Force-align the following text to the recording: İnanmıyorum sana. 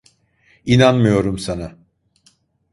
İnanmıyorum 0.65 1.37
sana. 1.37 1.77